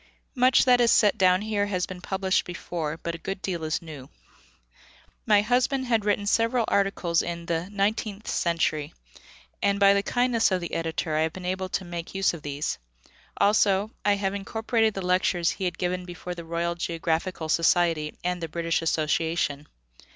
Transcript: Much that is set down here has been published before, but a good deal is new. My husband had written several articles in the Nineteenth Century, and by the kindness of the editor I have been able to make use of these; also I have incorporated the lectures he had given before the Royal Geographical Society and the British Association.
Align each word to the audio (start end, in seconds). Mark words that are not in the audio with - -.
Much 0.33 0.65
that 0.65 0.81
is 0.81 0.91
set 0.91 1.15
down 1.15 1.43
here 1.43 1.67
has 1.67 1.85
been 1.85 2.01
published 2.01 2.43
before, 2.43 2.97
but 2.97 3.13
a 3.13 3.19
good 3.19 3.39
deal 3.43 3.63
is 3.63 3.83
new. 3.83 4.09
My 5.27 5.43
husband 5.43 5.85
had 5.85 6.05
written 6.05 6.25
several 6.25 6.65
articles 6.69 7.21
in 7.21 7.45
the 7.45 7.69
Nineteenth 7.71 8.27
Century, 8.27 8.95
and 9.61 9.79
by 9.79 9.93
the 9.93 10.01
kindness 10.01 10.49
of 10.51 10.59
the 10.59 10.73
editor 10.73 11.15
I 11.15 11.21
have 11.21 11.33
been 11.33 11.45
able 11.45 11.69
to 11.69 11.85
make 11.85 12.15
use 12.15 12.33
of 12.33 12.41
these; 12.41 12.79
also 13.37 13.91
I 14.03 14.15
have 14.15 14.33
incorporated 14.33 14.95
the 14.95 15.03
lectures 15.05 15.51
he 15.51 15.65
had 15.65 15.77
given 15.77 16.03
before 16.05 16.33
the 16.33 16.45
Royal 16.45 16.73
Geographical 16.73 17.47
Society 17.47 18.15
and 18.23 18.41
the 18.41 18.49
British 18.49 18.81
Association. 18.81 19.67